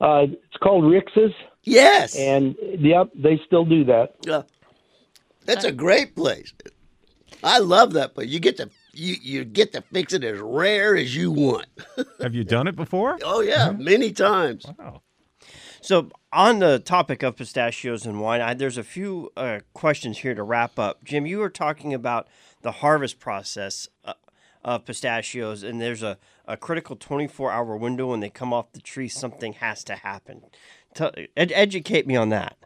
[0.00, 1.32] Uh, it's called Rix's,
[1.64, 2.16] Yes.
[2.16, 4.14] and yep, they still do that.
[4.28, 4.42] Uh,
[5.44, 6.52] that's a great place.
[7.44, 8.28] I love that place.
[8.28, 11.66] You get to you, you get to fix it as rare as you want.
[12.20, 13.18] Have you done it before?
[13.22, 14.66] Oh yeah, many times.
[14.78, 15.02] Wow.
[15.80, 20.32] So, on the topic of pistachios and wine, I, there's a few uh, questions here
[20.32, 21.02] to wrap up.
[21.02, 22.28] Jim, you were talking about
[22.62, 24.14] the harvest process uh,
[24.64, 28.80] of pistachios, and there's a, a critical 24 hour window when they come off the
[28.80, 29.08] tree.
[29.08, 30.42] Something has to happen.
[30.94, 32.56] Tell ed- educate me on that.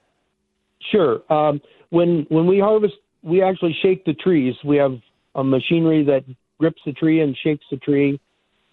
[0.91, 1.23] Sure.
[1.33, 4.55] Um, when when we harvest, we actually shake the trees.
[4.63, 4.99] We have
[5.37, 6.25] a machinery that
[6.59, 8.21] grips the tree and shakes the tree.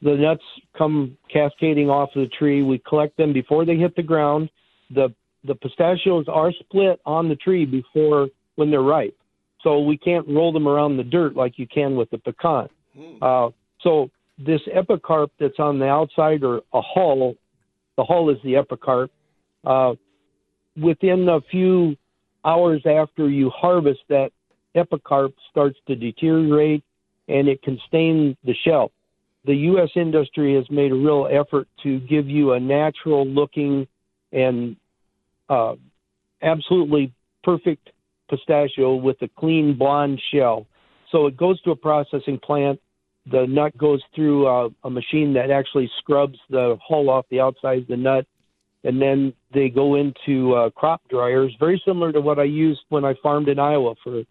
[0.02, 0.43] The nuts
[0.78, 2.63] come cascading off of the tree.
[2.63, 4.49] We collect them before they hit the ground.
[4.89, 5.13] The
[5.45, 9.15] the pistachios are split on the tree before when they're ripe,
[9.62, 12.69] so we can't roll them around the dirt like you can with the pecan.
[13.21, 13.49] Uh,
[13.82, 17.36] so this epicarp that's on the outside or a hull,
[17.97, 19.10] the hull is the epicarp.
[19.65, 19.95] Uh,
[20.82, 21.95] within a few
[22.45, 24.32] hours after you harvest, that
[24.75, 26.83] epicarp starts to deteriorate
[27.27, 28.91] and it can stain the shell.
[29.45, 29.89] The U.S.
[29.95, 33.88] industry has made a real effort to give you a natural looking
[34.31, 34.75] and
[35.49, 35.75] uh,
[36.41, 37.89] absolutely perfect
[38.29, 40.65] pistachio with a clean blonde shell.
[41.12, 42.79] So it goes to a processing plant.
[43.31, 47.79] The nut goes through a, a machine that actually scrubs the hull off the outside
[47.79, 48.25] of the nut
[48.83, 53.05] and then they go into uh, crop dryers, very similar to what I used when
[53.05, 54.23] I farmed in Iowa for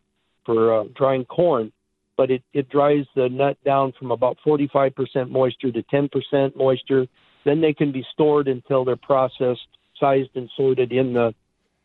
[0.45, 1.73] for uh, drying corn.
[2.17, 7.07] But it, it dries the nut down from about 45% moisture to 10% moisture.
[7.45, 9.67] Then they can be stored until they're processed,
[9.99, 11.35] sized, and sorted in the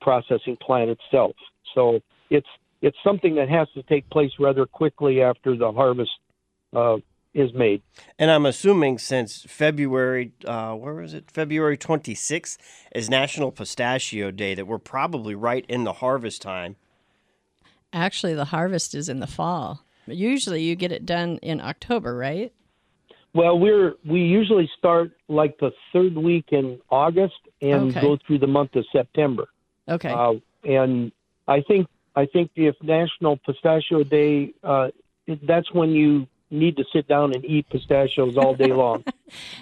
[0.02, 1.36] processing plant itself.
[1.74, 2.48] So it's
[2.82, 6.12] it's something that has to take place rather quickly after the harvest
[6.76, 6.98] uh,
[7.34, 7.82] is made.
[8.20, 11.32] And I'm assuming since February, uh, where was it?
[11.32, 12.58] February 26th
[12.94, 16.76] is National Pistachio Day, that we're probably right in the harvest time.
[17.98, 19.84] Actually, the harvest is in the fall.
[20.06, 22.54] Usually, you get it done in October, right?
[23.34, 28.02] Well, we're we usually start like the third week in August and Okay.
[28.02, 29.46] go through the month of September.
[29.90, 30.10] Okay.
[30.10, 31.12] Uh, and
[31.48, 34.90] I think I think if National Pistachio Day, uh,
[35.44, 39.04] that's when you need to sit down and eat pistachios all day long.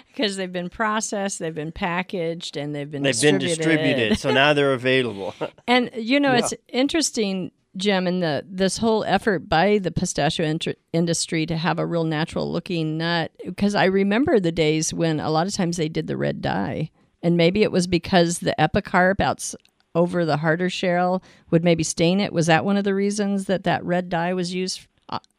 [0.06, 3.56] Because they've been processed, they've been packaged, and they've been They've been distributed.
[3.76, 5.34] distributed, so now they're available.
[5.66, 10.74] And you know, it's interesting, Jim, in the this whole effort by the pistachio inter-
[10.92, 13.32] industry to have a real natural looking nut.
[13.44, 16.90] Because I remember the days when a lot of times they did the red dye,
[17.22, 19.54] and maybe it was because the epicarp outs
[19.94, 22.32] over the harder shell would maybe stain it.
[22.32, 24.86] Was that one of the reasons that that red dye was used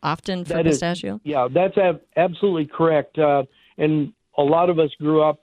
[0.01, 1.19] often for That is- pistachio?
[1.23, 3.19] yeah, that's ab- absolutely correct.
[3.19, 3.43] Uh,
[3.77, 5.39] and a lot of us grew up.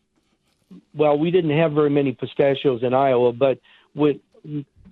[0.95, 3.59] Well, we didn't have very many pistachios in Iowa, but
[3.95, 4.17] with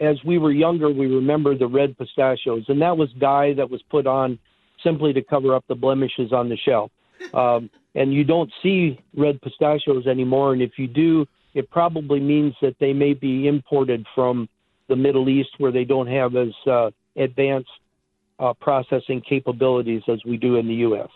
[0.01, 3.83] as we were younger, we remember the red pistachios, and that was dye that was
[3.91, 4.39] put on
[4.83, 6.91] simply to cover up the blemishes on the shell.
[7.35, 12.55] Um, and you don't see red pistachios anymore, and if you do, it probably means
[12.63, 14.49] that they may be imported from
[14.89, 17.71] the Middle East, where they don't have as uh, advanced
[18.39, 21.09] uh, processing capabilities as we do in the U.S.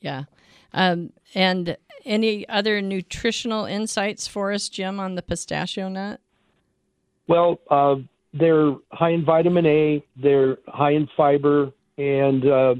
[0.00, 0.24] Yeah.
[0.72, 6.20] Um, and any other nutritional insights for us, Jim, on the pistachio nut?
[7.28, 7.96] Well, uh,
[8.32, 12.74] they're high in vitamin A, they're high in fiber, and uh,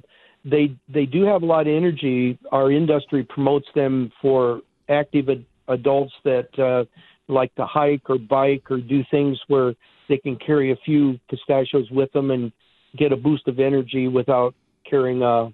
[0.44, 2.38] they they do have a lot of energy.
[2.50, 6.84] Our industry promotes them for active ad- adults that uh,
[7.28, 9.74] like to hike or bike or do things where
[10.08, 12.50] they can carry a few pistachios with them and
[12.96, 14.54] get a boost of energy without
[14.88, 15.52] carrying a,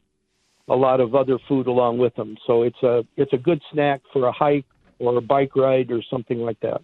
[0.69, 2.37] a lot of other food along with them.
[2.47, 4.67] So it's a it's a good snack for a hike
[5.01, 6.81] or a bike ride or something like that.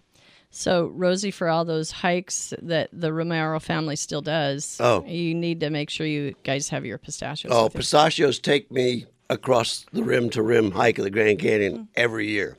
[0.53, 5.05] So, Rosie, for all those hikes that the Romero family still does, Oh.
[5.05, 7.53] you need to make sure you guys have your pistachios.
[7.55, 7.77] Oh, with you.
[7.79, 11.87] pistachios take me across the rim to rim hike of the Grand Canyon mm.
[11.95, 12.57] every year.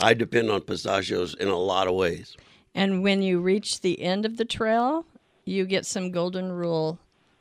[0.00, 2.36] I depend on pistachios in a lot of ways.
[2.74, 5.04] and when you reach the end of the trail,
[5.44, 6.98] you get some Golden Rule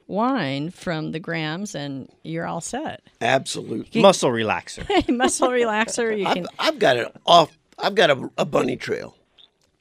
[0.07, 3.01] wine from the Grahams, and you're all set.
[3.21, 4.01] Absolutely.
[4.01, 4.85] Muscle relaxer.
[5.15, 6.17] Muscle relaxer.
[6.17, 6.47] You I've, can.
[6.59, 7.55] I've got it off.
[7.77, 9.15] I've got a, a bunny trail.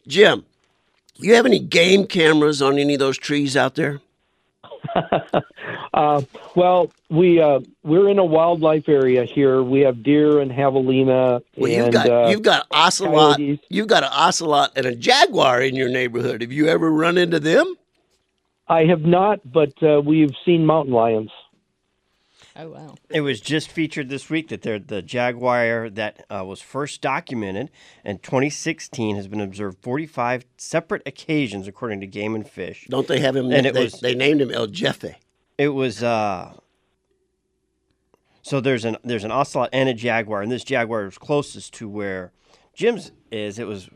[0.08, 0.44] Jim,
[1.16, 4.00] you have any game cameras on any of those trees out there?
[5.94, 6.22] Uh,
[6.54, 9.64] well, we uh, we're in a wildlife area here.
[9.64, 11.42] We have deer and javelina.
[11.56, 13.58] Well, you've and, got uh, you've got ocelot, coyotes.
[13.68, 16.42] you've got an ocelot and a jaguar in your neighborhood.
[16.42, 17.74] Have you ever run into them?
[18.68, 21.30] I have not, but uh, we've seen mountain lions.
[22.60, 22.94] Oh wow.
[23.08, 27.70] It was just featured this week that they're the jaguar that uh, was first documented
[28.04, 32.88] in 2016 has been observed 45 separate occasions, according to Game and Fish.
[32.90, 33.52] Don't they have him?
[33.52, 35.14] And it they, was- they named him El Jefe.
[35.56, 36.54] It was uh,
[38.42, 41.88] so there's an there's an ocelot and a jaguar, and this jaguar is closest to
[41.88, 42.32] where
[42.74, 43.58] Jim's is.
[43.60, 43.88] It was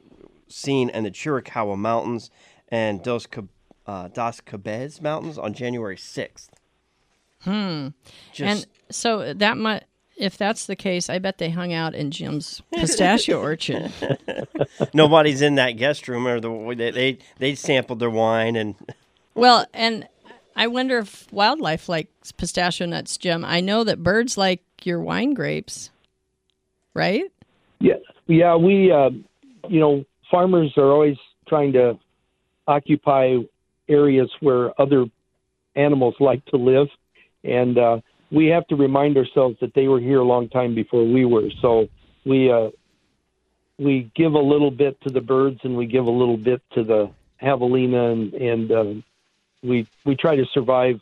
[0.48, 2.31] seen in the Chiricahua Mountains
[2.68, 3.48] and Dos Cab-
[3.87, 6.48] uh, Dos Cabez Mountains on January 6th.
[7.44, 7.88] Hmm.
[8.33, 9.85] Just and so that might,
[10.16, 13.92] if that's the case, I bet they hung out in Jim's pistachio orchard.
[14.94, 18.74] nobody's in that guest room, or the they they, they sampled their wine and.
[19.35, 20.07] Well, and
[20.55, 23.46] I wonder if wildlife likes pistachio nuts, Jim.
[23.46, 25.88] I know that birds like your wine grapes,
[26.92, 27.24] right?
[27.81, 27.94] Yeah,
[28.26, 28.55] yeah.
[28.57, 29.09] We, uh,
[29.70, 31.16] you know, farmers are always
[31.48, 31.98] trying to
[32.66, 33.37] occupy
[33.88, 35.07] areas where other
[35.74, 36.88] animals like to live,
[37.44, 38.00] and uh,
[38.31, 41.50] we have to remind ourselves that they were here a long time before we were.
[41.61, 41.88] So
[42.24, 42.70] we uh,
[43.78, 46.83] we give a little bit to the birds, and we give a little bit to
[46.83, 47.11] the
[47.42, 49.05] javelina, and and um,
[49.62, 51.00] we we try to survive,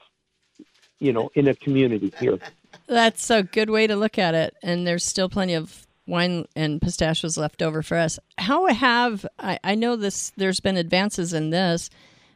[0.98, 2.38] you know, in a community here.
[2.87, 4.57] That's a good way to look at it.
[4.62, 8.18] And there's still plenty of wine and pistachios left over for us.
[8.38, 10.33] How have I, I know this?
[10.37, 11.90] There's been advances in this.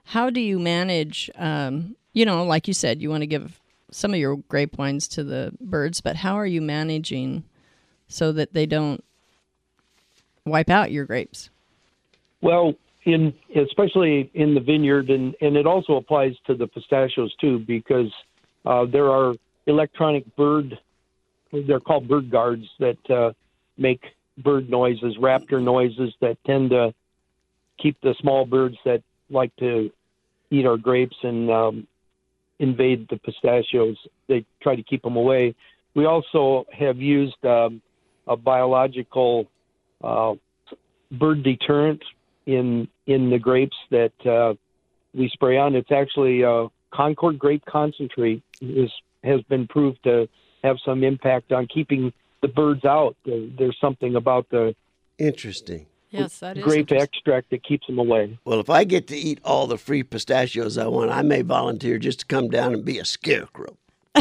[0.05, 1.31] How do you manage?
[1.37, 3.61] Um, you know, like you said, you want to give
[3.95, 7.45] some of your grape wines to the birds, but how are you managing
[8.09, 9.05] so that they don't
[10.45, 11.49] wipe out your grapes?
[12.43, 17.61] Well, in especially in the vineyard, and and it also applies to the pistachios too,
[17.61, 18.13] because
[18.67, 19.35] uh, there are
[19.67, 20.77] electronic bird.
[21.53, 23.33] They're called bird guards that uh,
[23.79, 24.03] make
[24.39, 26.93] bird noises, raptor noises that tend to
[27.79, 29.91] keep the small birds that like to
[30.51, 31.87] eat our grapes and um,
[32.69, 33.97] invade the pistachios.
[34.29, 35.55] They try to keep them away.
[35.95, 37.81] We also have used um,
[38.27, 39.47] a biological
[40.03, 40.35] uh,
[41.13, 42.03] bird deterrent
[42.47, 44.55] in in the grapes that uh,
[45.13, 45.75] we spray on.
[45.75, 48.91] It's actually uh, Concord grape concentrate is
[49.23, 50.29] has been proved to
[50.63, 53.17] have some impact on keeping the birds out.
[53.25, 54.75] There, there's something about the
[55.19, 55.87] Interesting.
[56.21, 57.03] Yes, that is grape interesting.
[57.03, 58.39] extract that keeps them away.
[58.45, 61.99] Well, if I get to eat all the free pistachios I want, I may volunteer
[61.99, 63.77] just to come down and be a scarecrow.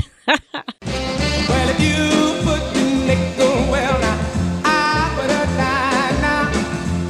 [1.49, 4.19] Well, if you put the nickel, well, now,
[4.63, 6.47] I put a dime now.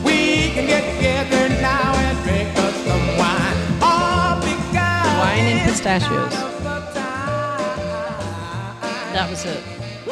[0.04, 3.58] We can get together now and drink us some wine.
[3.82, 6.34] All because Wine and pistachios.
[6.34, 9.14] kind of a time.
[9.14, 9.56] That was a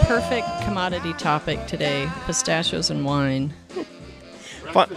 [0.06, 3.54] perfect commodity topic today pistachios and wine.
[4.72, 4.88] Fi-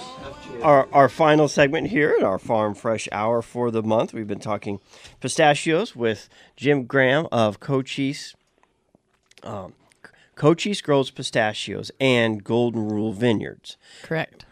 [0.63, 4.15] our, our final segment here in our Farm Fresh Hour for the month.
[4.15, 4.79] We've been talking
[5.21, 8.37] pistachios with Jim Graham of Cochise.
[9.43, 9.75] Um,
[10.37, 13.77] Cochise Groves pistachios and Golden Rule Vineyards.
[14.03, 14.45] Correct.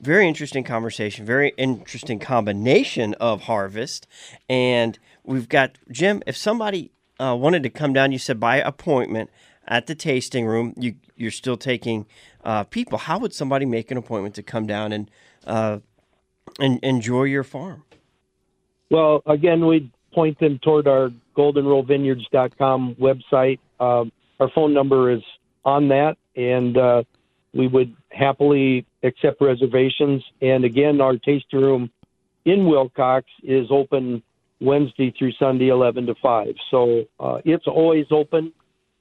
[0.00, 1.24] Very interesting conversation.
[1.26, 4.06] Very interesting combination of harvest.
[4.48, 6.22] And we've got Jim.
[6.26, 9.30] If somebody uh, wanted to come down, you said by appointment
[9.68, 10.74] at the tasting room.
[10.76, 12.06] You you're still taking
[12.44, 12.98] uh, people.
[12.98, 15.10] How would somebody make an appointment to come down and
[15.46, 15.78] uh,
[16.58, 17.84] and enjoy your farm?
[18.90, 23.58] Well, again, we point them toward our goldenrulevineyards.com website.
[23.80, 25.22] Um, our phone number is
[25.64, 27.02] on that, and uh,
[27.54, 30.22] we would happily accept reservations.
[30.40, 31.90] And again, our tasting room
[32.44, 34.22] in Willcox is open
[34.60, 36.54] Wednesday through Sunday, 11 to 5.
[36.70, 38.52] So uh, it's always open,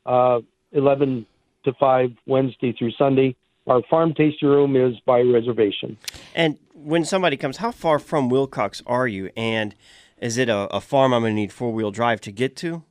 [0.06, 0.40] uh,
[0.72, 1.26] 11
[1.64, 3.36] to 5, Wednesday through Sunday.
[3.68, 5.98] Our farm tasting room is by reservation.
[6.34, 9.30] And when somebody comes, how far from Willcox are you?
[9.38, 9.76] And
[10.20, 12.84] is it a, a farm I'm going to need four wheel drive to get to?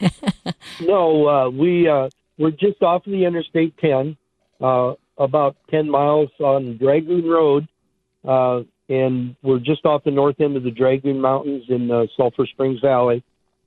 [0.80, 4.16] No, uh, we uh, we're just off of the Interstate 10,
[4.60, 7.68] uh, about 10 miles on Dragoon Road,
[8.24, 12.46] uh, and we're just off the north end of the Dragoon Mountains in the Sulphur
[12.46, 13.24] Springs Valley.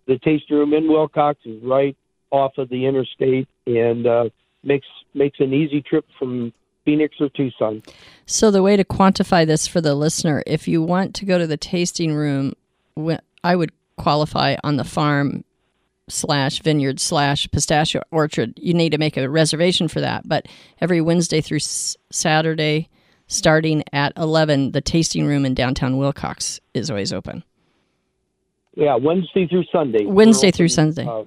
[0.08, 1.96] The tasting room in Willcox is right
[2.32, 4.30] off of the interstate and uh,
[4.64, 6.52] makes makes an easy trip from
[6.86, 7.84] Phoenix or Tucson.
[8.26, 11.46] So the way to quantify this for the listener, if you want to go to
[11.46, 12.54] the tasting room,
[13.44, 15.44] I would qualify on the farm
[16.08, 18.54] slash vineyard slash pistachio orchard.
[18.58, 20.28] You need to make a reservation for that.
[20.28, 20.48] But
[20.80, 22.90] every Wednesday through s- Saturday,
[23.28, 24.72] starting at 11.
[24.72, 27.44] The tasting room in downtown Willcox is always open.
[28.76, 30.06] Yeah, Wednesday through Sunday.
[30.06, 31.06] Wednesday We're through Sunday.
[31.06, 31.24] uh,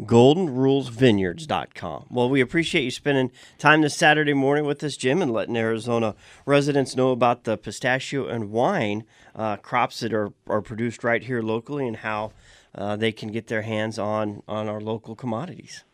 [0.00, 2.06] goldenrulesvineyards.com.
[2.10, 6.16] Well, we appreciate you spending time this Saturday morning with us, Jim, and letting Arizona
[6.46, 11.42] residents know about the pistachio and wine uh, crops that are, are produced right here
[11.42, 12.32] locally and how
[12.74, 15.84] uh, they can get their hands on, on our local commodities.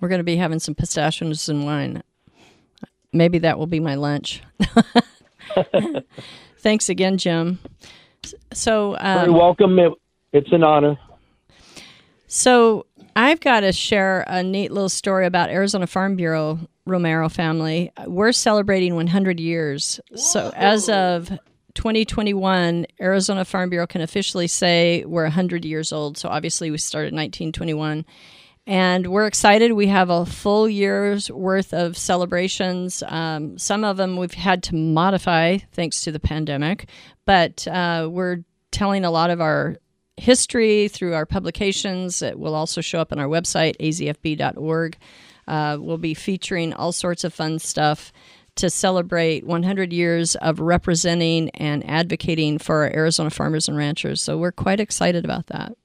[0.00, 2.02] We're going to be having some pistachios and wine.
[3.12, 4.42] Maybe that will be my lunch.
[6.58, 7.58] Thanks again, Jim.
[8.52, 9.78] So, very um, welcome.
[9.78, 9.92] It,
[10.32, 10.98] it's an honor.
[12.34, 17.92] So I've got to share a neat little story about Arizona Farm Bureau Romero family.
[18.06, 20.00] We're celebrating 100 years.
[20.14, 21.28] So as of
[21.74, 26.16] 2021, Arizona Farm Bureau can officially say we're 100 years old.
[26.18, 28.04] So obviously we started in 1921.
[28.64, 29.72] And we're excited.
[29.72, 33.02] We have a full year's worth of celebrations.
[33.06, 36.88] Um, some of them we've had to modify thanks to the pandemic,
[37.24, 39.78] but uh, we're telling a lot of our
[40.16, 42.22] history through our publications.
[42.22, 44.96] It will also show up on our website, azfb.org.
[45.48, 48.12] Uh, we'll be featuring all sorts of fun stuff
[48.54, 54.20] to celebrate 100 years of representing and advocating for our Arizona farmers and ranchers.
[54.20, 55.76] So we're quite excited about that.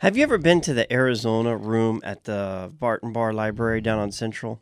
[0.00, 4.12] Have you ever been to the Arizona room at the Burton Barr Library down on
[4.12, 4.60] Central?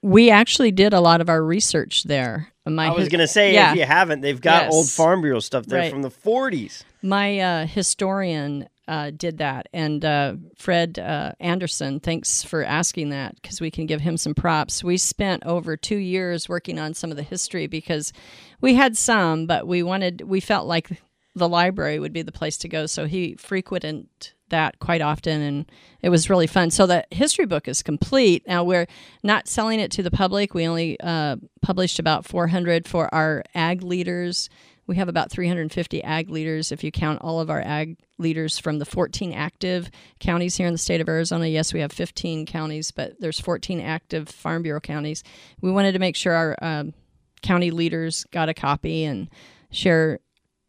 [0.00, 2.48] We actually did a lot of our research there.
[2.66, 3.72] My I was going to say, yeah.
[3.72, 4.72] if you haven't, they've got Yes.
[4.74, 5.92] old Farm Bureau stuff there Right.
[5.92, 6.82] from the 40s.
[7.02, 12.00] My uh, historian uh, did that, and uh, Fred uh, Anderson.
[12.00, 14.84] Thanks for asking that because we can give him some props.
[14.84, 18.12] We spent over two years working on some of the history because
[18.60, 20.90] we had some, but we wanted, we felt like
[21.34, 22.86] the library would be the place to go.
[22.86, 24.08] So he frequented
[24.50, 25.72] that quite often, and
[26.02, 26.70] it was really fun.
[26.70, 28.46] So the history book is complete.
[28.46, 28.86] Now we're
[29.22, 30.54] not selling it to the public.
[30.54, 34.50] We only uh, published about 400 for our ag leaders.
[34.86, 38.78] We have about 350 ag leaders if you count all of our ag leaders from
[38.78, 41.46] the 14 active counties here in the state of Arizona.
[41.46, 45.22] Yes, we have 15 counties, but there's 14 active Farm Bureau counties.
[45.60, 46.94] We wanted to make sure our um,
[47.42, 49.28] county leaders got a copy and
[49.70, 50.18] share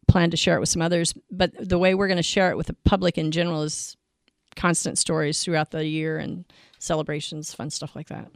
[0.06, 1.14] plan to share it with some others.
[1.30, 3.96] But the way we're going to share it with the public in general is
[4.54, 6.44] constant stories throughout the year and
[6.78, 8.30] celebrations, fun stuff like that.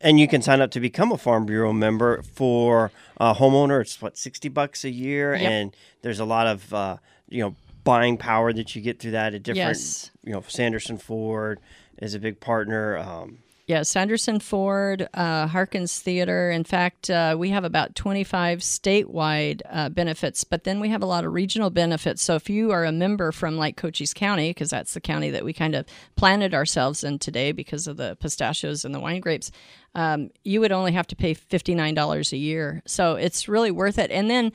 [0.00, 3.80] And you can sign up to become a Farm Bureau member for a homeowner.
[3.80, 5.50] It's what sixty bucks a year, Yep.
[5.50, 6.96] and there's a lot of uh,
[7.28, 9.34] you know buying power that you get through that.
[9.34, 10.10] A different, Yes.
[10.22, 11.58] you know, Sanderson Ford
[12.00, 12.96] is a big partner.
[12.96, 13.38] Um,
[13.68, 16.50] Yeah, Sanderson Ford, uh, Harkins Theater.
[16.50, 21.06] In fact, uh, we have about 25 statewide uh, benefits, but then we have a
[21.06, 22.22] lot of regional benefits.
[22.22, 25.44] So if you are a member from like Cochise County, because that's the county that
[25.44, 25.84] we kind of
[26.16, 29.50] planted ourselves in today because of the pistachios and the wine grapes,
[29.94, 32.82] um, you would only have to pay $59 a year.
[32.86, 34.10] So it's really worth it.
[34.10, 34.50] And then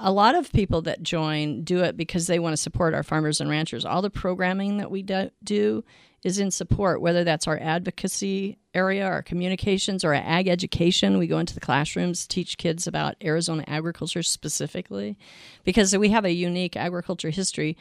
[0.00, 3.40] a lot of people that join do it because they want to support our farmers
[3.40, 3.84] and ranchers.
[3.84, 5.84] All the programming that we do,
[6.22, 11.18] is in support, whether that's our advocacy area, our communications, or our ag education.
[11.18, 15.16] We go into the classrooms, teach kids about Arizona agriculture specifically,
[15.64, 17.76] because we have a unique agriculture history.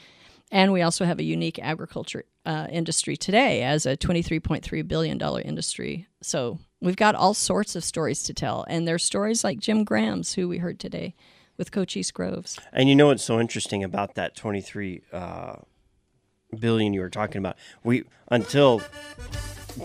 [0.51, 6.07] And we also have a unique agriculture uh, industry today as a $23.3 billion industry.
[6.24, 8.65] So we've got all sorts of stories to tell.
[8.67, 11.13] And there's stories like Jim Graham's, who we heard today
[11.60, 12.57] with Cochise Groves.
[12.74, 15.57] and you know what's so interesting about that twenty three uh,
[16.60, 17.57] billion you were talking about?
[17.84, 18.82] We until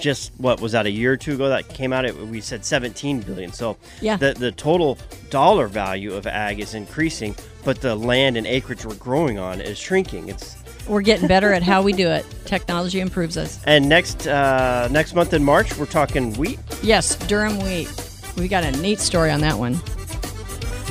[0.01, 2.05] just what was that a year or two ago that came out?
[2.07, 3.53] It, we said seventeen billion.
[3.53, 4.17] So Yeah.
[4.17, 4.97] the the total
[5.29, 9.77] dollar value of ag is increasing, but the land and acreage we're growing on is
[9.79, 10.29] shrinking.
[10.29, 10.57] It's
[10.89, 12.25] We're getting better at how we do it.
[12.45, 13.61] Technology improves us.
[13.67, 16.59] and next uh, next month in March we're talking wheat.
[16.83, 17.91] Yes, Durum wheat.
[18.39, 19.75] We got a neat story on that one.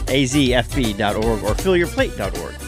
[0.07, 2.62] azfb.org or fillyourplate.org.